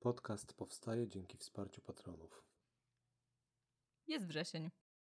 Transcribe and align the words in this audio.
Podcast 0.00 0.54
powstaje 0.54 1.08
dzięki 1.08 1.36
wsparciu 1.38 1.80
patronów. 1.80 2.44
Jest 4.06 4.26
wrzesień. 4.26 4.70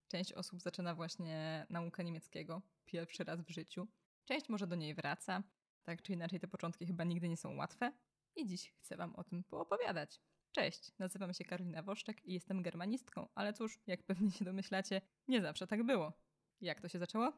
Część 0.08 0.32
osób 0.32 0.62
zaczyna 0.62 0.94
właśnie 0.94 1.66
naukę 1.70 2.04
niemieckiego 2.04 2.62
pierwszy 2.84 3.24
raz 3.24 3.40
w 3.40 3.50
życiu. 3.50 3.88
Część 4.24 4.48
może 4.48 4.66
do 4.66 4.76
niej 4.76 4.94
wraca. 4.94 5.42
Tak 5.82 6.02
czy 6.02 6.12
inaczej, 6.12 6.40
te 6.40 6.48
początki 6.48 6.86
chyba 6.86 7.04
nigdy 7.04 7.28
nie 7.28 7.36
są 7.36 7.56
łatwe. 7.56 7.92
I 8.36 8.46
dziś 8.46 8.72
chcę 8.72 8.96
Wam 8.96 9.16
o 9.16 9.24
tym 9.24 9.44
poopowiadać. 9.44 10.20
Cześć, 10.52 10.92
nazywam 10.98 11.34
się 11.34 11.44
Karolina 11.44 11.82
Woszczek 11.82 12.24
i 12.24 12.32
jestem 12.32 12.62
germanistką, 12.62 13.28
ale 13.34 13.52
cóż, 13.52 13.80
jak 13.86 14.02
pewnie 14.02 14.30
się 14.30 14.44
domyślacie, 14.44 15.00
nie 15.28 15.42
zawsze 15.42 15.66
tak 15.66 15.82
było. 15.82 16.12
Jak 16.60 16.80
to 16.80 16.88
się 16.88 16.98
zaczęło? 16.98 17.32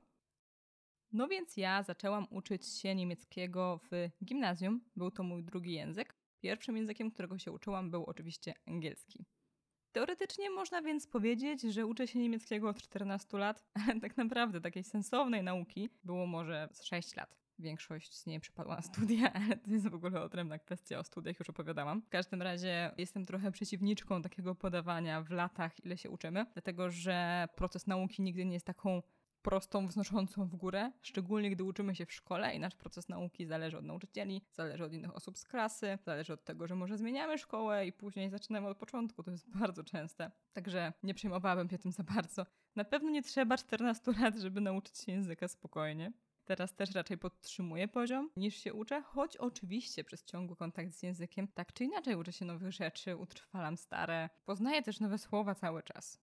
No 1.12 1.28
więc 1.28 1.56
ja 1.56 1.82
zaczęłam 1.82 2.26
uczyć 2.30 2.66
się 2.66 2.94
niemieckiego 2.94 3.80
w 3.90 4.10
gimnazjum. 4.24 4.90
Był 4.96 5.10
to 5.10 5.22
mój 5.22 5.44
drugi 5.44 5.72
język. 5.72 6.23
Pierwszym 6.44 6.76
językiem, 6.76 7.10
którego 7.10 7.38
się 7.38 7.52
uczyłam, 7.52 7.90
był 7.90 8.04
oczywiście 8.04 8.54
angielski. 8.66 9.24
Teoretycznie 9.92 10.50
można 10.50 10.82
więc 10.82 11.06
powiedzieć, 11.06 11.62
że 11.62 11.86
uczę 11.86 12.06
się 12.06 12.18
niemieckiego 12.18 12.68
od 12.68 12.82
14 12.82 13.38
lat, 13.38 13.64
ale 13.86 14.00
tak 14.00 14.16
naprawdę 14.16 14.60
takiej 14.60 14.84
sensownej 14.84 15.42
nauki 15.42 15.90
było 16.02 16.26
może 16.26 16.68
z 16.72 16.84
6 16.84 17.16
lat. 17.16 17.36
Większość 17.58 18.18
z 18.18 18.26
niej 18.26 18.40
przypadła 18.40 18.76
na 18.76 18.82
studia, 18.82 19.32
ale 19.42 19.56
to 19.56 19.70
jest 19.70 19.88
w 19.88 19.94
ogóle 19.94 20.22
odrębna 20.22 20.58
kwestia, 20.58 20.98
o 20.98 21.04
studiach 21.04 21.38
już 21.38 21.50
opowiadałam. 21.50 22.02
W 22.02 22.08
każdym 22.08 22.42
razie 22.42 22.90
jestem 22.98 23.26
trochę 23.26 23.52
przeciwniczką 23.52 24.22
takiego 24.22 24.54
podawania 24.54 25.22
w 25.22 25.30
latach, 25.30 25.84
ile 25.84 25.96
się 25.96 26.10
uczymy, 26.10 26.46
dlatego 26.52 26.90
że 26.90 27.48
proces 27.56 27.86
nauki 27.86 28.22
nigdy 28.22 28.44
nie 28.44 28.54
jest 28.54 28.66
taką 28.66 29.02
prostą, 29.44 29.86
wznoszącą 29.86 30.46
w 30.48 30.56
górę, 30.56 30.92
szczególnie 31.02 31.50
gdy 31.50 31.64
uczymy 31.64 31.94
się 31.94 32.06
w 32.06 32.12
szkole 32.12 32.54
i 32.54 32.58
nasz 32.58 32.76
proces 32.76 33.08
nauki 33.08 33.46
zależy 33.46 33.78
od 33.78 33.84
nauczycieli, 33.84 34.42
zależy 34.52 34.84
od 34.84 34.92
innych 34.92 35.16
osób 35.16 35.38
z 35.38 35.44
klasy, 35.44 35.98
zależy 36.06 36.32
od 36.32 36.44
tego, 36.44 36.66
że 36.66 36.74
może 36.74 36.98
zmieniamy 36.98 37.38
szkołę 37.38 37.86
i 37.86 37.92
później 37.92 38.30
zaczynamy 38.30 38.68
od 38.68 38.78
początku. 38.78 39.22
To 39.22 39.30
jest 39.30 39.50
bardzo 39.60 39.84
częste. 39.84 40.30
Także 40.52 40.92
nie 41.02 41.14
przejmowałabym 41.14 41.70
się 41.70 41.78
tym 41.78 41.92
za 41.92 42.02
bardzo. 42.02 42.46
Na 42.76 42.84
pewno 42.84 43.10
nie 43.10 43.22
trzeba 43.22 43.56
14 43.56 44.12
lat, 44.20 44.36
żeby 44.36 44.60
nauczyć 44.60 44.98
się 44.98 45.12
języka 45.12 45.48
spokojnie. 45.48 46.12
Teraz 46.44 46.74
też 46.74 46.94
raczej 46.94 47.18
podtrzymuję 47.18 47.88
poziom 47.88 48.30
niż 48.36 48.56
się 48.56 48.74
uczę, 48.74 49.02
choć 49.02 49.36
oczywiście 49.36 50.04
przez 50.04 50.24
ciągły 50.24 50.56
kontakt 50.56 50.92
z 50.92 51.02
językiem 51.02 51.48
tak 51.48 51.72
czy 51.72 51.84
inaczej 51.84 52.16
uczę 52.16 52.32
się 52.32 52.44
nowych 52.44 52.72
rzeczy, 52.72 53.16
utrwalam 53.16 53.76
stare, 53.76 54.28
poznaję 54.44 54.82
też 54.82 55.00
nowe 55.00 55.18
słowa 55.18 55.54
cały 55.54 55.82
czas. 55.82 56.23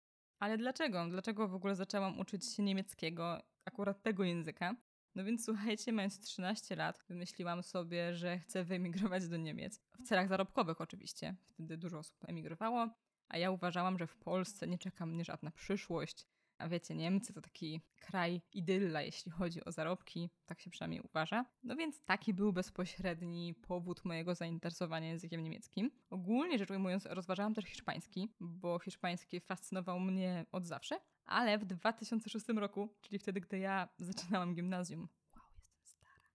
Ale 0.43 0.57
dlaczego? 0.57 1.05
Dlaczego 1.09 1.47
w 1.47 1.55
ogóle 1.55 1.75
zaczęłam 1.75 2.19
uczyć 2.19 2.45
się 2.45 2.63
niemieckiego, 2.63 3.43
akurat 3.65 4.01
tego 4.01 4.23
języka? 4.23 4.75
No 5.15 5.23
więc 5.23 5.45
słuchajcie, 5.45 5.91
mając 5.91 6.19
13 6.19 6.75
lat, 6.75 7.03
wymyśliłam 7.09 7.63
sobie, 7.63 8.15
że 8.15 8.39
chcę 8.39 8.63
wyemigrować 8.63 9.27
do 9.27 9.37
Niemiec. 9.37 9.81
W 9.99 10.03
celach 10.03 10.27
zarobkowych 10.27 10.81
oczywiście. 10.81 11.35
Wtedy 11.53 11.77
dużo 11.77 11.99
osób 11.99 12.29
emigrowało, 12.29 12.89
a 13.27 13.37
ja 13.37 13.51
uważałam, 13.51 13.97
że 13.97 14.07
w 14.07 14.15
Polsce 14.15 14.67
nie 14.67 14.77
czeka 14.77 15.05
mnie 15.05 15.25
żadna 15.25 15.51
przyszłość, 15.51 16.25
a 16.63 16.67
wiecie, 16.67 16.95
Niemcy 16.95 17.33
to 17.33 17.41
taki 17.41 17.81
kraj 17.99 18.41
idylla, 18.53 19.01
jeśli 19.01 19.31
chodzi 19.31 19.65
o 19.65 19.71
zarobki, 19.71 20.29
tak 20.45 20.59
się 20.61 20.69
przynajmniej 20.69 21.01
uważa. 21.01 21.45
No 21.63 21.75
więc 21.75 22.03
taki 22.03 22.33
był 22.33 22.53
bezpośredni 22.53 23.53
powód 23.53 24.05
mojego 24.05 24.35
zainteresowania 24.35 25.07
językiem 25.07 25.43
niemieckim. 25.43 25.91
Ogólnie 26.09 26.57
rzecz 26.57 26.71
ujmując, 26.71 27.05
rozważałam 27.05 27.53
też 27.53 27.65
hiszpański, 27.65 28.29
bo 28.39 28.79
hiszpański 28.79 29.39
fascynował 29.39 29.99
mnie 29.99 30.45
od 30.51 30.65
zawsze, 30.65 30.99
ale 31.25 31.57
w 31.57 31.65
2006 31.65 32.45
roku, 32.55 32.89
czyli 33.01 33.19
wtedy, 33.19 33.41
gdy 33.41 33.59
ja 33.59 33.89
zaczynałam 33.97 34.53
gimnazjum, 34.55 35.07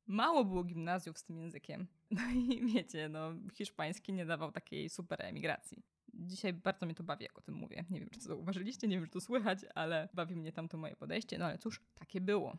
mało 0.07 0.45
było 0.45 0.65
gimnazjów 0.65 1.19
z 1.19 1.25
tym 1.25 1.39
językiem. 1.39 1.87
No 2.11 2.31
i 2.31 2.67
wiecie, 2.75 3.09
no, 3.09 3.33
hiszpański 3.55 4.13
nie 4.13 4.27
dawał 4.27 4.53
takiej 4.53 4.89
super 4.89 5.23
emigracji. 5.25 5.83
Dzisiaj 6.15 6.53
bardzo 6.53 6.87
mnie 6.87 6.95
to 6.95 7.03
bawi, 7.03 7.25
jak 7.25 7.39
o 7.39 7.43
tym 7.43 7.55
mówię. 7.55 7.85
Nie 7.91 8.01
wiem, 8.01 8.11
czy 8.11 8.19
to 8.19 8.25
zauważyliście, 8.25 8.89
nie 8.89 8.97
wiem, 8.97 9.07
czy 9.07 9.13
to 9.13 9.21
słychać, 9.21 9.59
ale 9.75 10.09
bawi 10.15 10.37
mnie 10.37 10.53
tam 10.53 10.69
to 10.69 10.79
moje 10.79 10.97
podejście. 10.97 11.39
No 11.39 11.45
ale 11.45 11.59
cóż, 11.59 11.81
takie 11.95 12.21
było. 12.21 12.59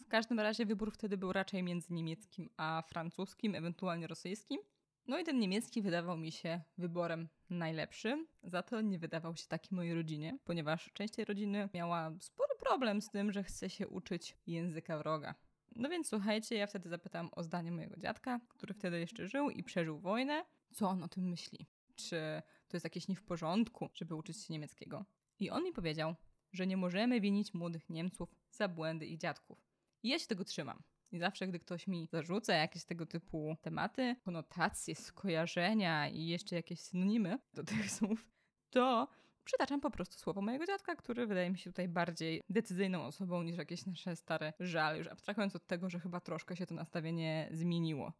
W 0.00 0.08
każdym 0.08 0.40
razie 0.40 0.66
wybór 0.66 0.92
wtedy 0.92 1.16
był 1.16 1.32
raczej 1.32 1.62
między 1.62 1.94
niemieckim 1.94 2.50
a 2.56 2.82
francuskim, 2.88 3.54
ewentualnie 3.54 4.06
rosyjskim. 4.06 4.60
No 5.06 5.18
i 5.18 5.24
ten 5.24 5.38
niemiecki 5.38 5.82
wydawał 5.82 6.16
mi 6.16 6.32
się 6.32 6.60
wyborem 6.78 7.28
najlepszym, 7.50 8.26
za 8.42 8.62
to 8.62 8.80
nie 8.80 8.98
wydawał 8.98 9.36
się 9.36 9.46
taki 9.46 9.74
mojej 9.74 9.94
rodzinie, 9.94 10.38
ponieważ 10.44 10.90
część 10.92 11.14
tej 11.14 11.24
rodziny 11.24 11.68
miała 11.74 12.12
spory 12.20 12.54
problem 12.60 13.02
z 13.02 13.10
tym, 13.10 13.32
że 13.32 13.42
chce 13.42 13.70
się 13.70 13.88
uczyć 13.88 14.36
języka 14.46 14.98
wroga. 14.98 15.34
No 15.76 15.88
więc 15.88 16.08
słuchajcie, 16.08 16.56
ja 16.56 16.66
wtedy 16.66 16.88
zapytałam 16.88 17.30
o 17.32 17.42
zdanie 17.42 17.72
mojego 17.72 17.96
dziadka, 17.96 18.40
który 18.48 18.74
wtedy 18.74 19.00
jeszcze 19.00 19.28
żył 19.28 19.50
i 19.50 19.62
przeżył 19.62 19.98
wojnę, 19.98 20.44
co 20.72 20.88
on 20.88 21.02
o 21.02 21.08
tym 21.08 21.28
myśli 21.28 21.66
czy 21.96 22.42
to 22.68 22.76
jest 22.76 22.84
jakieś 22.84 23.08
nie 23.08 23.16
w 23.16 23.22
porządku, 23.22 23.88
żeby 23.94 24.14
uczyć 24.14 24.42
się 24.42 24.52
niemieckiego. 24.52 25.04
I 25.38 25.50
on 25.50 25.64
mi 25.64 25.72
powiedział, 25.72 26.14
że 26.52 26.66
nie 26.66 26.76
możemy 26.76 27.20
winić 27.20 27.54
młodych 27.54 27.90
Niemców 27.90 28.34
za 28.50 28.68
błędy 28.68 29.06
ich 29.06 29.18
dziadków. 29.18 29.66
I 30.02 30.08
ja 30.08 30.18
się 30.18 30.26
tego 30.26 30.44
trzymam. 30.44 30.82
I 31.12 31.18
zawsze, 31.18 31.48
gdy 31.48 31.58
ktoś 31.58 31.86
mi 31.86 32.08
zarzuca 32.12 32.54
jakieś 32.54 32.84
tego 32.84 33.06
typu 33.06 33.56
tematy, 33.62 34.16
konotacje, 34.24 34.94
skojarzenia 34.94 36.08
i 36.08 36.26
jeszcze 36.26 36.56
jakieś 36.56 36.80
synonimy 36.80 37.38
do 37.54 37.64
tych 37.64 37.90
słów, 37.96 38.26
to 38.70 39.08
przytaczam 39.44 39.80
po 39.80 39.90
prostu 39.90 40.18
słowo 40.18 40.42
mojego 40.42 40.66
dziadka, 40.66 40.96
który 40.96 41.26
wydaje 41.26 41.50
mi 41.50 41.58
się 41.58 41.70
tutaj 41.70 41.88
bardziej 41.88 42.42
decyzyjną 42.50 43.04
osobą 43.04 43.42
niż 43.42 43.56
jakieś 43.56 43.86
nasze 43.86 44.16
stare 44.16 44.52
żale, 44.60 44.98
już 44.98 45.06
abstrahując 45.06 45.56
od 45.56 45.66
tego, 45.66 45.90
że 45.90 46.00
chyba 46.00 46.20
troszkę 46.20 46.56
się 46.56 46.66
to 46.66 46.74
nastawienie 46.74 47.48
zmieniło. 47.52 48.12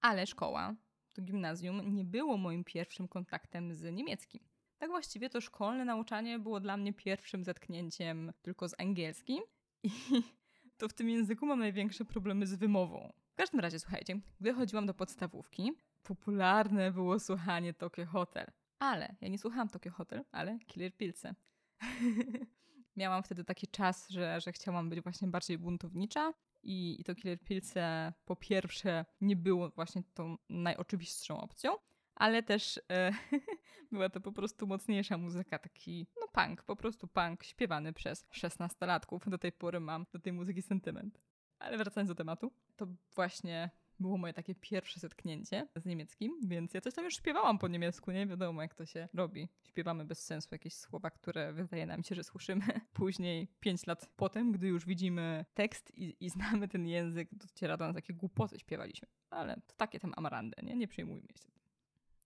Ale 0.00 0.26
szkoła 0.26 0.74
to 1.16 1.22
gimnazjum 1.22 1.94
nie 1.94 2.04
było 2.04 2.36
moim 2.36 2.64
pierwszym 2.64 3.08
kontaktem 3.08 3.74
z 3.74 3.94
niemieckim. 3.94 4.40
Tak 4.78 4.90
właściwie 4.90 5.30
to 5.30 5.40
szkolne 5.40 5.84
nauczanie 5.84 6.38
było 6.38 6.60
dla 6.60 6.76
mnie 6.76 6.92
pierwszym 6.92 7.44
zetknięciem 7.44 8.32
tylko 8.42 8.68
z 8.68 8.80
angielskim 8.80 9.42
i 9.82 9.90
to 10.78 10.88
w 10.88 10.92
tym 10.92 11.10
języku 11.10 11.46
mam 11.46 11.58
największe 11.58 12.04
problemy 12.04 12.46
z 12.46 12.54
wymową. 12.54 13.12
W 13.32 13.36
każdym 13.36 13.60
razie, 13.60 13.78
słuchajcie, 13.78 14.20
gdy 14.40 14.52
chodziłam 14.52 14.86
do 14.86 14.94
podstawówki, 14.94 15.72
popularne 16.02 16.92
było 16.92 17.20
słuchanie 17.20 17.74
Tokyo 17.74 18.06
Hotel. 18.06 18.46
Ale 18.78 19.16
ja 19.20 19.28
nie 19.28 19.38
słuchałam 19.38 19.68
Tokyo 19.68 19.92
Hotel, 19.92 20.24
ale 20.32 20.58
Killer 20.58 20.96
Pilce. 20.96 21.34
Miałam 22.96 23.22
wtedy 23.22 23.44
taki 23.44 23.68
czas, 23.68 24.08
że, 24.08 24.40
że 24.40 24.52
chciałam 24.52 24.90
być 24.90 25.00
właśnie 25.00 25.28
bardziej 25.28 25.58
buntownicza 25.58 26.32
i, 26.62 26.96
i 27.00 27.04
to 27.04 27.14
Killer 27.14 27.40
Pilce 27.40 28.12
po 28.24 28.36
pierwsze 28.36 29.04
nie 29.20 29.36
było 29.36 29.70
właśnie 29.70 30.02
tą 30.14 30.36
najoczywistszą 30.48 31.40
opcją, 31.40 31.76
ale 32.14 32.42
też 32.42 32.80
e, 32.90 33.12
była 33.92 34.08
to 34.08 34.20
po 34.20 34.32
prostu 34.32 34.66
mocniejsza 34.66 35.18
muzyka, 35.18 35.58
taki 35.58 36.06
no 36.20 36.28
punk, 36.32 36.62
po 36.62 36.76
prostu 36.76 37.08
punk 37.08 37.44
śpiewany 37.44 37.92
przez 37.92 38.26
szesnastolatków. 38.30 39.30
Do 39.30 39.38
tej 39.38 39.52
pory 39.52 39.80
mam 39.80 40.06
do 40.12 40.18
tej 40.18 40.32
muzyki 40.32 40.62
sentyment. 40.62 41.20
Ale 41.58 41.78
wracając 41.78 42.08
do 42.08 42.14
tematu, 42.14 42.52
to 42.76 42.86
właśnie 43.14 43.70
było 44.00 44.18
moje 44.18 44.32
takie 44.32 44.54
pierwsze 44.54 45.00
zetknięcie 45.00 45.66
z 45.76 45.84
niemieckim, 45.84 46.40
więc 46.46 46.74
ja 46.74 46.80
coś 46.80 46.94
tam 46.94 47.04
już 47.04 47.16
śpiewałam 47.16 47.58
po 47.58 47.68
niemiecku, 47.68 48.10
nie 48.10 48.26
wiadomo 48.26 48.62
jak 48.62 48.74
to 48.74 48.86
się 48.86 49.08
robi. 49.14 49.48
Śpiewamy 49.68 50.04
bez 50.04 50.24
sensu 50.24 50.48
jakieś 50.52 50.74
słowa, 50.74 51.10
które 51.10 51.52
wydaje 51.52 51.86
nam 51.86 52.02
się, 52.02 52.14
że 52.14 52.24
słyszymy. 52.24 52.80
Później, 52.92 53.48
pięć 53.60 53.86
lat 53.86 54.10
potem, 54.16 54.52
gdy 54.52 54.66
już 54.66 54.86
widzimy 54.86 55.44
tekst 55.54 55.92
i, 55.94 56.16
i 56.20 56.30
znamy 56.30 56.68
ten 56.68 56.86
język, 56.86 57.28
dociera 57.32 57.76
do 57.76 57.86
nas, 57.86 57.96
jakie 57.96 58.14
głupoty 58.14 58.58
śpiewaliśmy. 58.58 59.08
Ale 59.30 59.54
to 59.54 59.74
takie 59.76 60.00
tam 60.00 60.12
amarandy, 60.16 60.56
nie? 60.62 60.76
Nie 60.76 60.88
przejmujmy 60.88 61.28
się. 61.28 61.56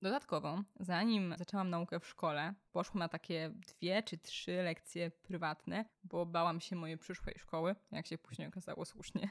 Dodatkowo, 0.03 0.62
zanim 0.80 1.34
zaczęłam 1.38 1.70
naukę 1.70 2.00
w 2.00 2.06
szkole, 2.06 2.54
poszłam 2.72 2.98
na 2.98 3.09
takie 3.09 3.50
dwie 3.54 4.03
czy 4.03 4.19
trzy 4.19 4.53
lekcje 4.53 5.10
prywatne, 5.10 5.84
bo 6.04 6.26
bałam 6.26 6.60
się 6.60 6.76
mojej 6.76 6.98
przyszłej 6.98 7.34
szkoły, 7.38 7.75
jak 7.92 8.06
się 8.06 8.19
później 8.19 8.48
okazało 8.48 8.84
słusznie. 8.84 9.30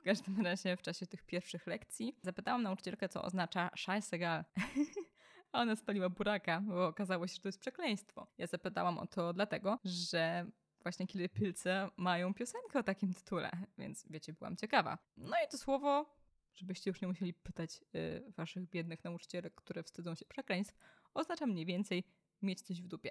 W 0.00 0.02
każdym 0.02 0.40
razie 0.40 0.76
w 0.76 0.82
czasie 0.82 1.06
tych 1.06 1.22
pierwszych 1.22 1.66
lekcji 1.66 2.16
zapytałam 2.22 2.62
nauczycielkę, 2.62 3.08
co 3.08 3.22
oznacza 3.22 3.70
scheißegal. 3.76 4.44
A 5.52 5.60
ona 5.60 5.76
spaliła 5.76 6.08
buraka, 6.08 6.60
bo 6.60 6.86
okazało 6.86 7.26
się, 7.26 7.34
że 7.34 7.40
to 7.40 7.48
jest 7.48 7.60
przekleństwo. 7.60 8.26
Ja 8.38 8.46
zapytałam 8.46 8.98
o 8.98 9.06
to 9.06 9.32
dlatego, 9.32 9.78
że 9.84 10.46
właśnie 10.82 11.06
Killer 11.06 11.30
Pilce 11.30 11.90
mają 11.96 12.34
piosenkę 12.34 12.78
o 12.78 12.82
takim 12.82 13.14
tytule, 13.14 13.50
więc 13.78 14.06
wiecie, 14.10 14.32
byłam 14.32 14.56
ciekawa. 14.56 14.98
No 15.16 15.36
i 15.46 15.48
to 15.50 15.58
słowo 15.58 16.18
żebyście 16.58 16.90
już 16.90 17.00
nie 17.00 17.08
musieli 17.08 17.34
pytać 17.34 17.80
y, 17.94 18.32
waszych 18.36 18.70
biednych 18.70 19.04
nauczycielek, 19.04 19.54
które 19.54 19.82
wstydzą 19.82 20.14
się 20.14 20.24
przekleństw, 20.24 20.74
oznacza 21.14 21.46
mniej 21.46 21.66
więcej 21.66 22.04
mieć 22.42 22.60
coś 22.60 22.82
w 22.82 22.86
dupie. 22.86 23.10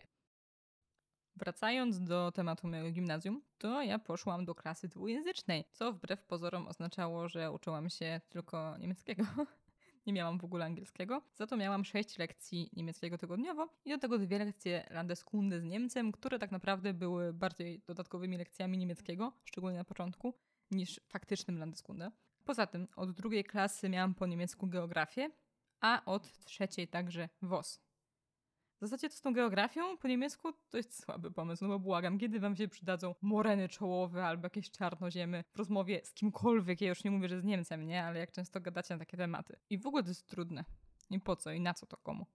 Wracając 1.37 1.99
do 1.99 2.31
tematu 2.31 2.67
mojego 2.67 2.91
gimnazjum, 2.91 3.41
to 3.57 3.81
ja 3.81 3.99
poszłam 3.99 4.45
do 4.45 4.55
klasy 4.55 4.87
dwujęzycznej, 4.87 5.65
co 5.71 5.93
wbrew 5.93 6.23
pozorom 6.23 6.67
oznaczało, 6.67 7.29
że 7.29 7.51
uczyłam 7.51 7.89
się 7.89 8.21
tylko 8.29 8.77
niemieckiego. 8.77 9.23
Nie 10.07 10.13
miałam 10.13 10.39
w 10.39 10.43
ogóle 10.43 10.65
angielskiego, 10.65 11.21
za 11.35 11.47
to 11.47 11.57
miałam 11.57 11.85
sześć 11.85 12.17
lekcji 12.17 12.69
niemieckiego 12.73 13.17
tygodniowo 13.17 13.69
i 13.85 13.89
do 13.89 13.97
tego 13.97 14.17
dwie 14.17 14.39
lekcje 14.39 14.87
Landeskunde 14.91 15.59
z 15.59 15.63
Niemcem, 15.63 16.11
które 16.11 16.39
tak 16.39 16.51
naprawdę 16.51 16.93
były 16.93 17.33
bardziej 17.33 17.81
dodatkowymi 17.87 18.37
lekcjami 18.37 18.77
niemieckiego, 18.77 19.33
szczególnie 19.45 19.77
na 19.77 19.83
początku, 19.83 20.33
niż 20.71 21.01
faktycznym 21.07 21.59
Landeskunde. 21.59 22.11
Poza 22.45 22.67
tym 22.67 22.87
od 22.95 23.11
drugiej 23.11 23.43
klasy 23.43 23.89
miałam 23.89 24.13
po 24.13 24.25
niemiecku 24.25 24.67
geografię, 24.67 25.29
a 25.81 26.05
od 26.05 26.43
trzeciej 26.45 26.87
także 26.87 27.29
WOS. 27.41 27.86
W 28.77 28.79
zasadzie 28.79 29.09
to 29.09 29.15
z 29.15 29.21
tą 29.21 29.33
geografią 29.33 29.97
po 29.97 30.07
niemiecku 30.07 30.53
to 30.69 30.77
jest 30.77 31.03
słaby 31.03 31.31
pomysł, 31.31 31.63
no 31.63 31.69
bo 31.69 31.79
błagam, 31.79 32.17
kiedy 32.17 32.39
wam 32.39 32.55
się 32.55 32.67
przydadzą 32.67 33.15
moreny 33.21 33.69
czołowe 33.69 34.25
albo 34.25 34.45
jakieś 34.45 34.71
czarnoziemy 34.71 35.43
w 35.53 35.57
rozmowie 35.57 36.01
z 36.03 36.13
kimkolwiek, 36.13 36.81
ja 36.81 36.89
już 36.89 37.03
nie 37.03 37.11
mówię, 37.11 37.29
że 37.29 37.41
z 37.41 37.43
Niemcem, 37.43 37.87
nie? 37.87 38.03
Ale 38.03 38.19
jak 38.19 38.31
często 38.31 38.61
gadacie 38.61 38.93
na 38.93 38.99
takie 38.99 39.17
tematy. 39.17 39.59
I 39.69 39.77
w 39.77 39.87
ogóle 39.87 40.03
to 40.03 40.09
jest 40.09 40.27
trudne. 40.27 40.65
I 41.09 41.19
po 41.19 41.35
co? 41.35 41.51
I 41.51 41.61
na 41.61 41.73
co 41.73 41.85
to 41.85 41.97
komu? 41.97 42.25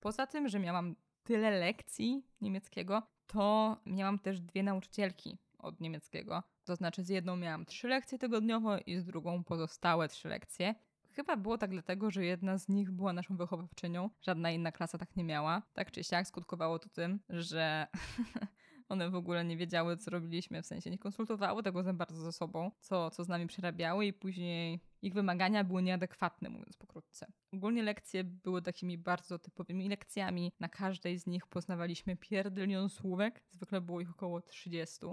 Poza 0.00 0.26
tym, 0.26 0.48
że 0.48 0.58
miałam 0.58 0.96
tyle 1.22 1.50
lekcji 1.50 2.26
niemieckiego, 2.40 3.02
to 3.26 3.76
miałam 3.86 4.18
też 4.18 4.40
dwie 4.40 4.62
nauczycielki 4.62 5.38
od 5.58 5.80
niemieckiego. 5.80 6.42
To 6.64 6.76
znaczy 6.76 7.04
z 7.04 7.08
jedną 7.08 7.36
miałam 7.36 7.66
trzy 7.66 7.88
lekcje 7.88 8.18
tygodniowo 8.18 8.78
i 8.78 8.96
z 8.96 9.04
drugą 9.04 9.44
pozostałe 9.44 10.08
trzy 10.08 10.28
lekcje. 10.28 10.74
Chyba 11.12 11.36
było 11.36 11.58
tak 11.58 11.70
dlatego, 11.70 12.10
że 12.10 12.24
jedna 12.24 12.58
z 12.58 12.68
nich 12.68 12.90
była 12.90 13.12
naszą 13.12 13.36
wychowawczynią, 13.36 14.10
żadna 14.20 14.50
inna 14.50 14.72
klasa 14.72 14.98
tak 14.98 15.16
nie 15.16 15.24
miała. 15.24 15.62
Tak 15.72 15.90
czy 15.90 16.04
siak 16.04 16.26
skutkowało 16.26 16.78
to 16.78 16.88
tym, 16.88 17.20
że 17.28 17.86
one 18.88 19.10
w 19.10 19.14
ogóle 19.14 19.44
nie 19.44 19.56
wiedziały, 19.56 19.96
co 19.96 20.10
robiliśmy, 20.10 20.62
w 20.62 20.66
sensie 20.66 20.90
nie 20.90 20.98
konsultowały 20.98 21.62
tego 21.62 21.82
za 21.82 21.92
bardzo 21.92 22.22
ze 22.22 22.32
sobą, 22.32 22.70
co, 22.80 23.10
co 23.10 23.24
z 23.24 23.28
nami 23.28 23.46
przerabiały 23.46 24.06
i 24.06 24.12
później 24.12 24.80
ich 25.02 25.14
wymagania 25.14 25.64
były 25.64 25.82
nieadekwatne, 25.82 26.48
mówiąc 26.48 26.76
pokrótce. 26.76 27.32
Ogólnie 27.52 27.82
lekcje 27.82 28.24
były 28.24 28.62
takimi 28.62 28.98
bardzo 28.98 29.38
typowymi 29.38 29.88
lekcjami. 29.88 30.52
Na 30.60 30.68
każdej 30.68 31.18
z 31.18 31.26
nich 31.26 31.46
poznawaliśmy 31.46 32.16
pierdylion 32.16 32.88
słówek, 32.88 33.42
zwykle 33.50 33.80
było 33.80 34.00
ich 34.00 34.10
około 34.10 34.40
30. 34.40 35.06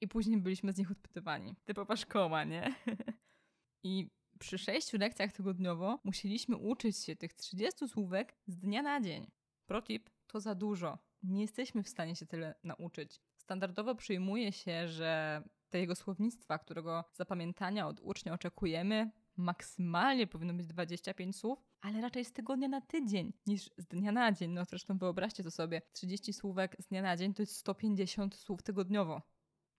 I 0.00 0.08
później 0.08 0.40
byliśmy 0.40 0.72
z 0.72 0.78
nich 0.78 0.90
odpytywani. 0.90 1.56
Typowa 1.64 1.96
szkoła, 1.96 2.44
nie? 2.44 2.74
I 3.84 4.10
przy 4.42 4.58
sześciu 4.58 4.98
lekcjach 4.98 5.32
tygodniowo 5.32 5.98
musieliśmy 6.04 6.56
uczyć 6.56 6.98
się 6.98 7.16
tych 7.16 7.34
30 7.34 7.88
słówek 7.88 8.34
z 8.46 8.56
dnia 8.56 8.82
na 8.82 9.00
dzień. 9.00 9.30
Protip 9.66 10.10
to 10.26 10.40
za 10.40 10.54
dużo. 10.54 10.98
Nie 11.22 11.42
jesteśmy 11.42 11.82
w 11.82 11.88
stanie 11.88 12.16
się 12.16 12.26
tyle 12.26 12.54
nauczyć. 12.64 13.20
Standardowo 13.36 13.94
przyjmuje 13.94 14.52
się, 14.52 14.88
że 14.88 15.42
tego 15.70 15.94
słownictwa, 15.94 16.58
którego 16.58 17.04
zapamiętania 17.12 17.86
od 17.86 18.00
ucznia 18.00 18.32
oczekujemy, 18.32 19.10
maksymalnie 19.36 20.26
powinno 20.26 20.54
być 20.54 20.66
25 20.66 21.36
słów, 21.36 21.64
ale 21.80 22.00
raczej 22.00 22.24
z 22.24 22.32
tygodnia 22.32 22.68
na 22.68 22.80
tydzień 22.80 23.32
niż 23.46 23.70
z 23.76 23.86
dnia 23.86 24.12
na 24.12 24.32
dzień. 24.32 24.50
No 24.50 24.64
zresztą 24.64 24.98
wyobraźcie 24.98 25.42
to 25.42 25.50
sobie, 25.50 25.82
30 25.92 26.32
słówek 26.32 26.76
z 26.78 26.86
dnia 26.86 27.02
na 27.02 27.16
dzień 27.16 27.34
to 27.34 27.42
jest 27.42 27.56
150 27.56 28.34
słów 28.34 28.62
tygodniowo. 28.62 29.22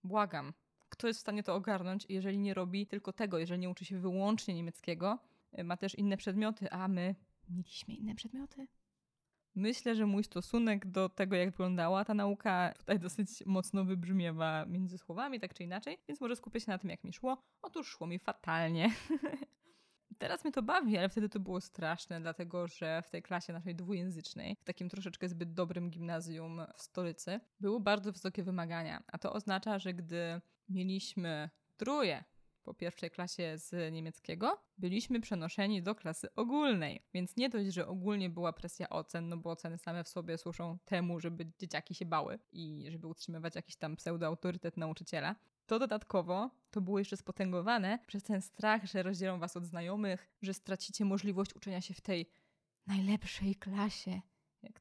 Błagam. 0.04 0.52
Kto 0.94 1.06
jest 1.06 1.20
w 1.20 1.20
stanie 1.20 1.42
to 1.42 1.54
ogarnąć, 1.54 2.06
jeżeli 2.08 2.38
nie 2.38 2.54
robi 2.54 2.86
tylko 2.86 3.12
tego, 3.12 3.38
jeżeli 3.38 3.60
nie 3.60 3.70
uczy 3.70 3.84
się 3.84 3.98
wyłącznie 3.98 4.54
niemieckiego, 4.54 5.18
y, 5.58 5.64
ma 5.64 5.76
też 5.76 5.94
inne 5.94 6.16
przedmioty, 6.16 6.70
a 6.70 6.88
my 6.88 7.14
mieliśmy 7.48 7.94
inne 7.94 8.14
przedmioty. 8.14 8.66
Myślę, 9.54 9.94
że 9.94 10.06
mój 10.06 10.24
stosunek 10.24 10.86
do 10.86 11.08
tego, 11.08 11.36
jak 11.36 11.50
wyglądała 11.50 12.04
ta 12.04 12.14
nauka, 12.14 12.74
tutaj 12.78 12.98
dosyć 12.98 13.28
mocno 13.46 13.84
wybrzmiewa 13.84 14.66
między 14.66 14.98
słowami, 14.98 15.40
tak 15.40 15.54
czy 15.54 15.64
inaczej, 15.64 15.98
więc 16.08 16.20
może 16.20 16.36
skupię 16.36 16.60
się 16.60 16.70
na 16.70 16.78
tym, 16.78 16.90
jak 16.90 17.04
mi 17.04 17.12
szło. 17.12 17.42
Otóż 17.62 17.88
szło 17.88 18.06
mi 18.06 18.18
fatalnie. 18.18 18.90
Teraz 20.18 20.44
mnie 20.44 20.52
to 20.52 20.62
bawi, 20.62 20.98
ale 20.98 21.08
wtedy 21.08 21.28
to 21.28 21.40
było 21.40 21.60
straszne, 21.60 22.20
dlatego 22.20 22.66
że 22.66 23.02
w 23.02 23.10
tej 23.10 23.22
klasie 23.22 23.52
naszej 23.52 23.74
dwujęzycznej, 23.74 24.56
w 24.60 24.64
takim 24.64 24.88
troszeczkę 24.88 25.28
zbyt 25.28 25.54
dobrym 25.54 25.90
gimnazjum 25.90 26.60
w 26.76 26.82
stolicy, 26.82 27.40
były 27.60 27.80
bardzo 27.80 28.12
wysokie 28.12 28.42
wymagania. 28.42 29.02
A 29.06 29.18
to 29.18 29.32
oznacza, 29.32 29.78
że 29.78 29.94
gdy 29.94 30.40
mieliśmy 30.68 31.50
trójkę 31.76 32.24
po 32.64 32.74
pierwszej 32.74 33.10
klasie 33.10 33.58
z 33.58 33.92
niemieckiego, 33.92 34.64
byliśmy 34.78 35.20
przenoszeni 35.20 35.82
do 35.82 35.94
klasy 35.94 36.34
ogólnej. 36.34 37.02
Więc 37.14 37.36
nie 37.36 37.48
dość, 37.48 37.74
że 37.74 37.88
ogólnie 37.88 38.30
była 38.30 38.52
presja 38.52 38.88
ocen, 38.88 39.28
no 39.28 39.36
bo 39.36 39.50
oceny 39.50 39.78
same 39.78 40.04
w 40.04 40.08
sobie 40.08 40.38
służą 40.38 40.78
temu, 40.84 41.20
żeby 41.20 41.52
dzieciaki 41.58 41.94
się 41.94 42.06
bały 42.06 42.38
i 42.52 42.86
żeby 42.90 43.06
utrzymywać 43.06 43.54
jakiś 43.54 43.76
tam 43.76 43.96
pseudoautorytet 43.96 44.76
nauczyciela, 44.76 45.36
to 45.66 45.78
dodatkowo 45.78 46.50
to 46.70 46.80
było 46.80 46.98
jeszcze 46.98 47.16
spotęgowane 47.16 47.98
przez 48.06 48.22
ten 48.22 48.42
strach, 48.42 48.84
że 48.84 49.02
rozdzielą 49.02 49.38
was 49.38 49.56
od 49.56 49.64
znajomych, 49.64 50.28
że 50.42 50.54
stracicie 50.54 51.04
możliwość 51.04 51.56
uczenia 51.56 51.80
się 51.80 51.94
w 51.94 52.00
tej 52.00 52.30
najlepszej 52.86 53.54
klasie, 53.54 54.20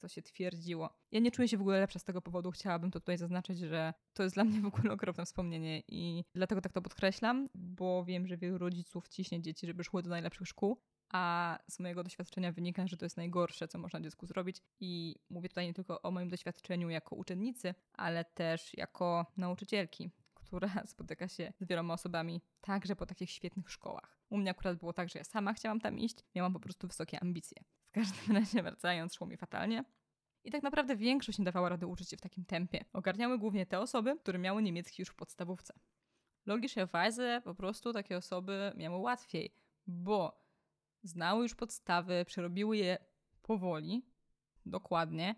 to 0.04 0.08
się 0.08 0.22
twierdziło. 0.22 0.90
Ja 1.12 1.20
nie 1.20 1.32
czuję 1.32 1.48
się 1.48 1.58
w 1.58 1.62
ogóle 1.62 1.80
lepsza 1.80 2.00
z 2.00 2.04
tego 2.04 2.22
powodu. 2.22 2.52
Chciałabym 2.52 2.92
to 2.92 3.00
tutaj 3.00 3.18
zaznaczyć, 3.18 3.60
że 3.60 3.94
to 4.14 4.24
jest 4.24 4.36
dla 4.36 4.44
mnie 4.44 4.62
w 4.62 4.66
ogóle 4.66 4.94
okropne 4.94 5.26
wspomnienie 5.26 5.84
i 5.88 6.24
dlatego 6.36 6.62
tak 6.62 6.72
to 6.72 6.82
podkreślam, 6.82 7.50
bo 7.56 8.06
wiem, 8.06 8.28
że 8.28 8.38
wielu 8.38 8.58
rodziców 8.58 9.08
ciśnie 9.08 9.42
dzieci, 9.42 9.68
żeby 9.68 9.84
szły 9.84 10.04
do 10.04 10.10
najlepszych 10.10 10.48
szkół, 10.48 10.82
a 11.14 11.58
z 11.68 11.80
mojego 11.80 12.04
doświadczenia 12.04 12.52
wynika, 12.52 12.88
że 12.88 12.98
to 12.98 13.06
jest 13.06 13.18
najgorsze, 13.18 13.68
co 13.68 13.78
można 13.78 14.02
dziecku 14.02 14.26
zrobić. 14.26 14.62
I 14.80 15.16
mówię 15.30 15.50
tutaj 15.50 15.68
nie 15.68 15.74
tylko 15.74 16.02
o 16.02 16.12
moim 16.12 16.30
doświadczeniu 16.30 16.90
jako 16.90 17.16
uczennicy, 17.16 17.76
ale 17.94 18.26
też 18.26 18.78
jako 18.78 19.26
nauczycielki, 19.38 20.10
która 20.54 20.70
spotyka 20.86 21.28
się 21.28 21.54
z 21.60 21.68
wieloma 21.68 21.94
osobami 21.94 22.42
także 22.62 22.96
po 22.96 23.06
takich 23.06 23.32
świetnych 23.32 23.72
szkołach. 23.72 24.18
U 24.30 24.38
mnie 24.38 24.52
akurat 24.52 24.78
było 24.80 24.94
tak, 24.94 25.10
że 25.10 25.20
ja 25.20 25.24
sama 25.24 25.54
chciałam 25.54 25.80
tam 25.80 26.00
iść, 26.00 26.16
miałam 26.36 26.54
po 26.54 26.60
prostu 26.60 26.88
wysokie 26.88 27.20
ambicje. 27.20 27.64
W 27.86 27.92
każdym 27.92 28.36
razie 28.38 28.64
wracając, 28.64 29.14
szło 29.14 29.28
mi 29.28 29.38
fatalnie. 29.38 29.84
I 30.44 30.52
tak 30.52 30.64
naprawdę 30.64 30.96
większość 30.96 31.40
nie 31.40 31.46
dawała 31.46 31.70
rady 31.70 31.88
uczyć 31.88 32.10
się 32.10 32.18
w 32.18 32.22
takim 32.22 32.46
tempie. 32.46 32.86
Ogarniały 32.94 33.40
głównie 33.40 33.66
te 33.66 33.80
osoby, 33.80 34.18
które 34.20 34.40
miały 34.40 34.64
niemiecki 34.64 35.02
już 35.02 35.10
w 35.10 35.16
podstawówce. 35.16 35.74
Logischerweise 36.46 37.42
po 37.44 37.56
prostu 37.56 37.94
takie 37.94 38.18
osoby 38.18 38.74
miały 38.76 38.98
łatwiej, 38.98 39.56
bo 39.88 40.46
znały 41.04 41.44
już 41.44 41.56
podstawy, 41.56 42.26
przerobiły 42.26 42.78
je 42.78 42.98
powoli, 43.42 44.06
dokładnie, 44.66 45.36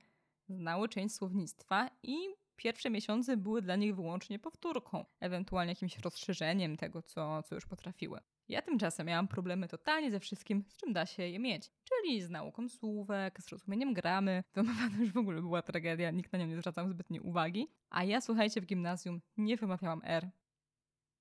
znały 0.49 0.89
część 0.89 1.15
słownictwa 1.15 1.89
i 2.03 2.17
pierwsze 2.55 2.89
miesiące 2.89 3.37
były 3.37 3.61
dla 3.61 3.75
nich 3.75 3.95
wyłącznie 3.95 4.39
powtórką, 4.39 5.05
ewentualnie 5.19 5.71
jakimś 5.71 5.97
rozszerzeniem 5.99 6.77
tego, 6.77 7.01
co, 7.01 7.43
co 7.43 7.55
już 7.55 7.65
potrafiły. 7.65 8.19
Ja 8.47 8.61
tymczasem 8.61 9.07
miałam 9.07 9.27
problemy 9.27 9.67
totalnie 9.67 10.11
ze 10.11 10.19
wszystkim, 10.19 10.63
z 10.67 10.77
czym 10.77 10.93
da 10.93 11.05
się 11.05 11.23
je 11.23 11.39
mieć. 11.39 11.71
Czyli 11.83 12.21
z 12.21 12.29
nauką 12.29 12.69
słówek, 12.69 13.41
z 13.41 13.49
rozumieniem 13.49 13.93
gramy. 13.93 14.43
To 14.51 14.63
już 14.99 15.11
w 15.11 15.17
ogóle 15.17 15.41
była 15.41 15.61
tragedia, 15.61 16.11
nikt 16.11 16.33
na 16.33 16.39
nią 16.39 16.47
nie 16.47 16.57
zwracał 16.57 16.89
zbytniej 16.89 17.19
uwagi. 17.19 17.67
A 17.89 18.03
ja, 18.03 18.21
słuchajcie, 18.21 18.61
w 18.61 18.65
gimnazjum 18.65 19.21
nie 19.37 19.57
wymawiałam 19.57 20.01
R. 20.03 20.29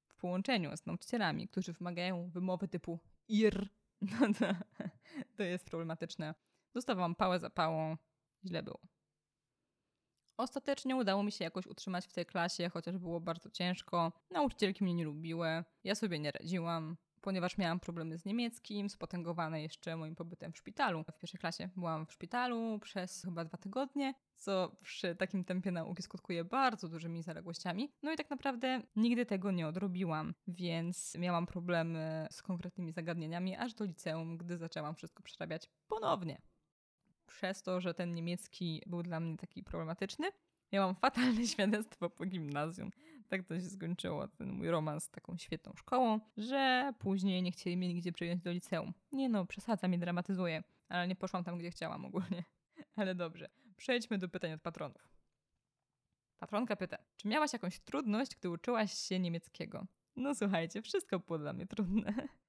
W 0.06 0.16
połączeniu 0.16 0.76
z 0.76 0.86
nauczycielami, 0.86 1.48
którzy 1.48 1.72
wymagają 1.72 2.30
wymowy 2.30 2.68
typu 2.68 3.00
IR, 3.28 3.68
no 4.20 4.34
to, 4.38 4.46
to 5.36 5.42
jest 5.42 5.66
problematyczne. 5.66 6.34
Dostawałam 6.74 7.14
pałę 7.14 7.38
za 7.38 7.50
pałą, 7.50 7.96
źle 8.44 8.62
było. 8.62 8.80
Ostatecznie 10.36 10.96
udało 10.96 11.22
mi 11.22 11.32
się 11.32 11.44
jakoś 11.44 11.66
utrzymać 11.66 12.06
w 12.06 12.12
tej 12.12 12.26
klasie, 12.26 12.68
chociaż 12.68 12.98
było 12.98 13.20
bardzo 13.20 13.50
ciężko. 13.50 14.12
Nauczycielki 14.30 14.84
mnie 14.84 14.94
nie 14.94 15.04
lubiły, 15.04 15.64
ja 15.84 15.94
sobie 15.94 16.18
nie 16.18 16.30
radziłam, 16.30 16.96
ponieważ 17.20 17.58
miałam 17.58 17.80
problemy 17.80 18.18
z 18.18 18.24
niemieckim, 18.24 18.90
spotęgowane 18.90 19.62
jeszcze 19.62 19.96
moim 19.96 20.14
pobytem 20.14 20.52
w 20.52 20.56
szpitalu. 20.56 21.04
W 21.04 21.18
pierwszej 21.18 21.40
klasie 21.40 21.68
byłam 21.76 22.06
w 22.06 22.12
szpitalu 22.12 22.78
przez 22.78 23.22
chyba 23.22 23.44
dwa 23.44 23.58
tygodnie, 23.58 24.14
co 24.36 24.76
przy 24.82 25.16
takim 25.16 25.44
tempie 25.44 25.70
nauki 25.70 26.02
skutkuje 26.02 26.44
bardzo 26.44 26.88
dużymi 26.88 27.22
zaległościami. 27.22 27.92
No 28.02 28.12
i 28.12 28.16
tak 28.16 28.30
naprawdę 28.30 28.82
nigdy 28.96 29.26
tego 29.26 29.50
nie 29.50 29.68
odrobiłam, 29.68 30.34
więc 30.48 31.14
miałam 31.18 31.46
problemy 31.46 32.26
z 32.30 32.42
konkretnymi 32.42 32.92
zagadnieniami 32.92 33.56
aż 33.56 33.74
do 33.74 33.84
liceum, 33.84 34.36
gdy 34.36 34.56
zaczęłam 34.56 34.94
wszystko 34.94 35.22
przerabiać 35.22 35.70
ponownie 35.88 36.42
przez 37.26 37.62
to, 37.62 37.80
że 37.80 37.94
ten 37.94 38.14
niemiecki 38.14 38.82
był 38.86 39.02
dla 39.02 39.20
mnie 39.20 39.36
taki 39.36 39.62
problematyczny, 39.62 40.30
miałam 40.72 40.94
fatalne 40.94 41.46
świadectwo 41.56 42.10
po 42.10 42.26
gimnazjum. 42.26 42.90
Tak 43.28 43.44
to 43.44 43.60
się 43.60 43.66
skończyło, 43.66 44.28
ten 44.28 44.52
mój 44.52 44.70
romans 44.70 45.04
z 45.04 45.10
taką 45.10 45.36
świetną 45.36 45.72
szkołą, 45.76 46.20
że 46.36 46.92
później 46.98 47.42
nie 47.42 47.52
chcieli 47.52 47.76
mnie 47.76 47.88
nigdzie 47.88 48.12
przyjąć 48.12 48.42
do 48.42 48.52
liceum. 48.52 48.92
Nie 49.12 49.28
no, 49.28 49.46
przesadzam 49.46 49.94
i 49.94 49.98
dramatyzuję, 49.98 50.62
ale 50.88 51.08
nie 51.08 51.16
poszłam 51.16 51.44
tam, 51.44 51.58
gdzie 51.58 51.70
chciałam 51.70 52.04
ogólnie. 52.04 52.44
Ale 52.96 53.14
dobrze, 53.14 53.48
przejdźmy 53.76 54.18
do 54.18 54.28
pytań 54.28 54.52
od 54.52 54.62
patronów. 54.62 55.08
Patronka 56.38 56.76
pyta, 56.76 56.98
czy 57.16 57.28
miałaś 57.28 57.52
jakąś 57.52 57.80
trudność, 57.80 58.36
gdy 58.36 58.50
uczyłaś 58.50 58.94
się 58.94 59.18
niemieckiego? 59.18 59.86
No 60.16 60.34
słuchajcie, 60.34 60.82
wszystko 60.82 61.18
było 61.18 61.38
dla 61.38 61.52
mnie 61.52 61.66
trudne. 61.66 62.14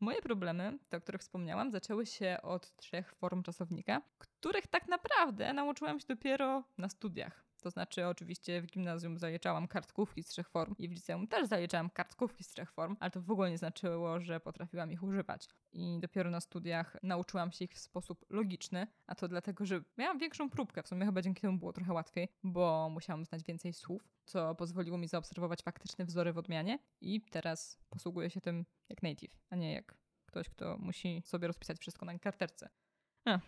Moje 0.00 0.22
problemy, 0.22 0.78
te 0.88 0.96
o 0.96 1.00
których 1.00 1.20
wspomniałam, 1.20 1.70
zaczęły 1.70 2.06
się 2.06 2.38
od 2.42 2.76
trzech 2.76 3.14
form 3.14 3.42
czasownika, 3.42 4.02
których 4.18 4.66
tak 4.66 4.88
naprawdę 4.88 5.52
nauczyłam 5.52 6.00
się 6.00 6.06
dopiero 6.06 6.64
na 6.78 6.88
studiach. 6.88 7.49
To 7.60 7.70
znaczy, 7.70 8.06
oczywiście 8.06 8.62
w 8.62 8.66
gimnazjum 8.66 9.18
zaliczałam 9.18 9.68
kartkówki 9.68 10.22
z 10.22 10.28
trzech 10.28 10.48
form 10.48 10.74
i 10.78 10.88
w 10.88 10.92
liceum 10.92 11.28
też 11.28 11.48
zaliczałam 11.48 11.90
kartkówki 11.90 12.44
z 12.44 12.48
trzech 12.48 12.72
form, 12.72 12.96
ale 13.00 13.10
to 13.10 13.20
w 13.22 13.30
ogóle 13.30 13.50
nie 13.50 13.58
znaczyło, 13.58 14.20
że 14.20 14.40
potrafiłam 14.40 14.92
ich 14.92 15.02
używać. 15.02 15.48
I 15.72 15.98
dopiero 16.00 16.30
na 16.30 16.40
studiach 16.40 16.96
nauczyłam 17.02 17.52
się 17.52 17.64
ich 17.64 17.72
w 17.72 17.78
sposób 17.78 18.24
logiczny, 18.30 18.86
a 19.06 19.14
to 19.14 19.28
dlatego, 19.28 19.66
że 19.66 19.82
miałam 19.98 20.18
większą 20.18 20.50
próbkę. 20.50 20.82
W 20.82 20.88
sumie 20.88 21.06
chyba 21.06 21.22
dzięki 21.22 21.40
temu 21.40 21.58
było 21.58 21.72
trochę 21.72 21.92
łatwiej, 21.92 22.28
bo 22.42 22.88
musiałam 22.90 23.24
znać 23.24 23.44
więcej 23.44 23.72
słów, 23.72 24.08
co 24.24 24.54
pozwoliło 24.54 24.98
mi 24.98 25.08
zaobserwować 25.08 25.62
faktyczne 25.62 26.04
wzory 26.04 26.32
w 26.32 26.38
odmianie 26.38 26.78
i 27.00 27.20
teraz 27.20 27.78
posługuję 27.90 28.30
się 28.30 28.40
tym 28.40 28.64
jak 28.88 29.02
native, 29.02 29.36
a 29.50 29.56
nie 29.56 29.72
jak 29.72 29.94
ktoś, 30.26 30.48
kto 30.48 30.78
musi 30.78 31.22
sobie 31.24 31.46
rozpisać 31.46 31.78
wszystko 31.78 32.06
na 32.06 32.18
karterce. 32.18 32.68
A, 33.24 33.38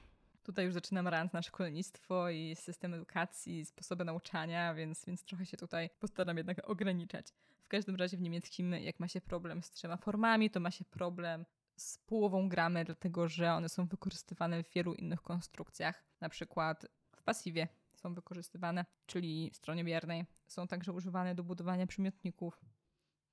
tutaj 0.42 0.64
już 0.64 0.74
zaczynam 0.74 1.08
rant 1.08 1.32
na 1.32 1.42
szkolnictwo 1.42 2.30
i 2.30 2.56
system 2.56 2.94
edukacji, 2.94 3.64
sposoby 3.64 4.04
nauczania, 4.04 4.74
więc, 4.74 5.04
więc 5.04 5.24
trochę 5.24 5.46
się 5.46 5.56
tutaj 5.56 5.90
postaram 6.00 6.36
jednak 6.36 6.70
ograniczać. 6.70 7.26
W 7.62 7.68
każdym 7.68 7.96
razie 7.96 8.16
w 8.16 8.20
niemieckim, 8.20 8.72
jak 8.72 9.00
ma 9.00 9.08
się 9.08 9.20
problem 9.20 9.62
z 9.62 9.70
trzema 9.70 9.96
formami, 9.96 10.50
to 10.50 10.60
ma 10.60 10.70
się 10.70 10.84
problem 10.84 11.44
z 11.76 11.98
połową 11.98 12.48
gramy, 12.48 12.84
dlatego 12.84 13.28
że 13.28 13.52
one 13.52 13.68
są 13.68 13.86
wykorzystywane 13.86 14.62
w 14.62 14.70
wielu 14.70 14.94
innych 14.94 15.22
konstrukcjach, 15.22 16.04
na 16.20 16.28
przykład 16.28 16.86
w 17.16 17.22
pasywie 17.22 17.68
są 17.94 18.14
wykorzystywane, 18.14 18.84
czyli 19.06 19.50
w 19.50 19.56
stronie 19.56 19.84
biernej. 19.84 20.24
Są 20.46 20.66
także 20.66 20.92
używane 20.92 21.34
do 21.34 21.44
budowania 21.44 21.86
przymiotników. 21.86 22.60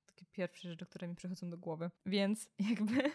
Takie 0.06 0.26
pierwsze 0.26 0.68
rzeczy, 0.68 0.86
które 0.86 1.08
mi 1.08 1.14
przychodzą 1.14 1.50
do 1.50 1.58
głowy. 1.58 1.90
Więc 2.06 2.48
jakby 2.58 3.10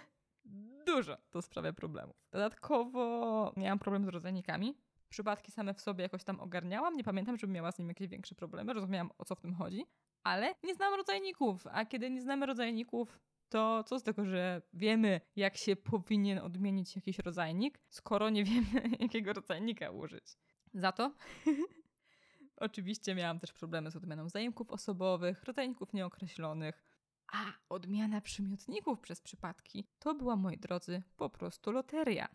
dużo 0.86 1.18
to 1.32 1.42
sprawia 1.42 1.74
problemów. 1.74 2.15
Dodatkowo 2.32 3.54
miałam 3.58 3.80
problem 3.80 4.06
z 4.06 4.08
rodzajnikami. 4.08 4.77
Przypadki 5.10 5.51
same 5.51 5.74
w 5.74 5.82
sobie 5.82 6.04
jakoś 6.04 6.24
tam 6.24 6.39
ogarniałam. 6.39 6.98
Nie 6.98 7.04
pamiętam, 7.04 7.38
żebym 7.38 7.54
miała 7.54 7.72
z 7.72 7.80
nim 7.80 7.88
jakieś 7.88 8.08
większe 8.08 8.36
problemy. 8.36 8.74
Rozumiałam, 8.74 9.10
o 9.18 9.25
co 9.25 9.36
w 9.36 9.42
tym 9.42 9.56
chodzi. 9.56 9.86
Ale 10.24 10.56
nie 10.63 10.75
znam 10.75 10.94
rodzajników, 10.94 11.68
a 11.72 11.86
kiedy 11.86 12.10
nie 12.10 12.22
znamy 12.22 12.46
rodzajników, 12.46 13.20
to 13.50 13.84
co 13.84 14.00
z 14.00 14.04
tego, 14.04 14.25
że 14.25 14.62
wiemy, 14.74 15.22
jak 15.36 15.58
się 15.58 15.75
powinien 15.75 16.39
odmienić 16.39 16.96
jakiś 16.96 17.20
rodzajnik, 17.20 17.80
skoro 17.89 18.30
nie 18.30 18.44
wiemy, 18.44 18.89
jakiego 19.00 19.34
rodzajnika 19.34 19.92
użyć. 19.92 20.38
Za 20.74 20.92
to 20.92 21.12
oczywiście 22.58 23.15
miałam 23.15 23.39
też 23.39 23.54
problemy 23.54 23.92
z 23.92 23.96
odmianą 23.96 24.30
zajęków 24.30 24.72
osobowych, 24.72 25.44
rodzajników 25.44 25.94
nieokreślonych, 25.94 26.85
a 27.34 27.53
odmiana 27.70 28.22
przymiotników 28.22 29.00
przez 29.00 29.22
przypadki 29.22 29.88
to 30.00 30.13
była, 30.13 30.36
moi 30.36 30.58
drodzy, 30.58 31.03
po 31.17 31.29
prostu 31.29 31.72
loteria. 31.72 32.27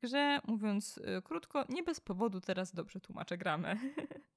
Także 0.00 0.40
mówiąc 0.46 0.98
y, 0.98 1.22
krótko, 1.24 1.64
nie 1.68 1.82
bez 1.82 2.00
powodu 2.00 2.40
teraz 2.40 2.74
dobrze 2.74 3.00
tłumaczę 3.00 3.38
gramę. 3.38 3.76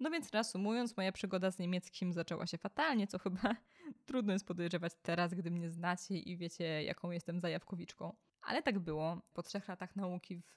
No 0.00 0.10
więc 0.10 0.30
reasumując, 0.30 0.96
moja 0.96 1.12
przygoda 1.12 1.50
z 1.50 1.58
niemieckim 1.58 2.12
zaczęła 2.12 2.46
się 2.46 2.58
fatalnie, 2.58 3.06
co 3.06 3.18
chyba 3.18 3.56
trudno 4.06 4.32
jest 4.32 4.46
podejrzewać 4.46 4.92
teraz, 5.02 5.34
gdy 5.34 5.50
mnie 5.50 5.70
znacie 5.70 6.18
i 6.18 6.36
wiecie, 6.36 6.82
jaką 6.82 7.10
jestem 7.10 7.40
zajawkowiczką. 7.40 8.16
Ale 8.40 8.62
tak 8.62 8.78
było. 8.78 9.22
Po 9.32 9.42
trzech 9.42 9.68
latach 9.68 9.96
nauki 9.96 10.40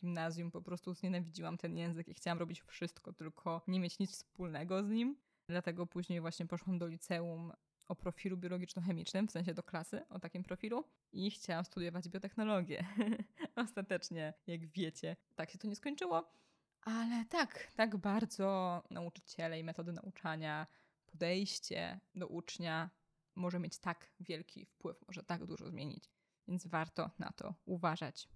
gimnazjum 0.00 0.50
po 0.50 0.62
prostu 0.62 0.94
znienawidziłam 0.94 1.58
ten 1.58 1.76
język 1.76 2.08
i 2.08 2.14
chciałam 2.14 2.38
robić 2.38 2.62
wszystko, 2.62 3.12
tylko 3.12 3.62
nie 3.66 3.80
mieć 3.80 3.98
nic 3.98 4.10
wspólnego 4.10 4.84
z 4.84 4.88
nim. 4.88 5.16
Dlatego 5.48 5.86
później 5.86 6.20
właśnie 6.20 6.46
poszłam 6.46 6.78
do 6.78 6.86
liceum 6.86 7.52
o 7.88 7.94
profilu 7.94 8.36
biologiczno-chemicznym, 8.36 9.28
w 9.28 9.30
sensie 9.30 9.54
do 9.54 9.62
klasy 9.62 10.08
o 10.08 10.18
takim 10.18 10.42
profilu 10.42 10.84
i 11.12 11.30
chciałam 11.30 11.64
studiować 11.64 12.08
biotechnologię. 12.08 12.86
Ostatecznie, 13.56 14.34
jak 14.46 14.66
wiecie, 14.66 15.16
tak 15.34 15.50
się 15.50 15.58
to 15.58 15.68
nie 15.68 15.76
skończyło. 15.76 16.32
Ale 16.82 17.24
tak, 17.24 17.72
tak 17.76 17.96
bardzo 17.96 18.82
nauczyciele 18.90 19.60
i 19.60 19.64
metody 19.64 19.92
nauczania, 19.92 20.66
podejście 21.06 22.00
do 22.14 22.26
ucznia 22.26 22.90
może 23.34 23.58
mieć 23.58 23.78
tak 23.78 24.12
wielki 24.20 24.66
wpływ, 24.66 24.96
może 25.06 25.22
tak 25.22 25.46
dużo 25.46 25.68
zmienić, 25.68 26.10
więc 26.48 26.66
warto 26.66 27.10
na 27.18 27.32
to 27.32 27.54
uważać. 27.64 28.28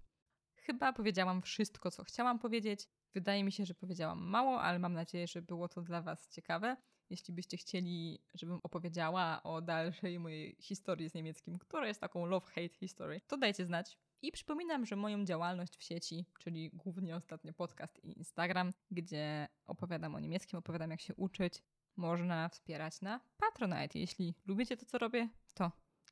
Chyba 0.55 0.93
powiedziałam 0.93 1.41
wszystko, 1.41 1.91
co 1.91 2.03
chciałam 2.03 2.39
powiedzieć. 2.39 2.87
Wydaje 3.13 3.43
mi 3.43 3.51
się, 3.51 3.65
że 3.65 3.73
powiedziałam 3.73 4.23
mało, 4.23 4.61
ale 4.61 4.79
mam 4.79 4.93
nadzieję, 4.93 5.27
że 5.27 5.41
było 5.41 5.69
to 5.69 5.81
dla 5.81 6.01
Was 6.01 6.29
ciekawe. 6.29 6.77
Jeśli 7.11 7.33
byście 7.33 7.57
chcieli, 7.57 8.19
żebym 8.33 8.59
opowiedziała 8.63 9.43
o 9.43 9.61
dalszej 9.61 10.19
mojej 10.19 10.55
historii 10.59 11.09
z 11.09 11.13
niemieckim, 11.13 11.59
która 11.59 11.87
jest 11.87 12.01
taką 12.01 12.25
love-hate 12.25 12.73
history, 12.73 13.21
to 13.27 13.37
dajcie 13.37 13.65
znać. 13.65 13.97
I 14.21 14.31
przypominam, 14.31 14.85
że 14.85 14.95
moją 14.95 15.25
działalność 15.25 15.77
w 15.77 15.83
sieci, 15.83 16.25
czyli 16.39 16.69
głównie 16.73 17.15
ostatnio 17.15 17.53
podcast 17.53 18.03
i 18.03 18.17
Instagram, 18.17 18.73
gdzie 18.91 19.47
opowiadam 19.65 20.15
o 20.15 20.19
niemieckim, 20.19 20.59
opowiadam 20.59 20.91
jak 20.91 21.01
się 21.01 21.15
uczyć, 21.15 21.63
można 21.95 22.49
wspierać 22.49 23.01
na 23.01 23.19
Patronite. 23.37 23.99
Jeśli 23.99 24.35
lubicie 24.45 24.77
to, 24.77 24.85
co 24.85 24.97
robię, 24.97 25.29
to 25.53 25.71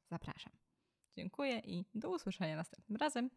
zapraszam. 0.09 0.53
Dziękuję 1.15 1.59
i 1.59 1.85
do 1.95 2.09
usłyszenia 2.09 2.55
następnym 2.55 2.97
razem. 2.97 3.29